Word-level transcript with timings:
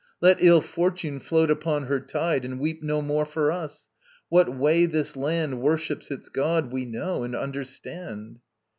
Let 0.19 0.37
ill 0.43 0.61
fortune 0.61 1.19
float 1.19 1.51
upon 1.51 1.83
her 1.83 1.99
tide 1.99 2.43
And 2.43 2.59
weep 2.59 2.81
no 2.81 3.03
more 3.03 3.23
for 3.23 3.51
us. 3.51 3.87
What 4.29 4.49
way 4.49 4.87
this 4.87 5.15
land 5.15 5.61
Worships 5.61 6.09
its 6.09 6.27
god 6.27 6.71
we 6.71 6.85
know 6.85 7.21
and 7.21 7.35
understand. 7.35 8.39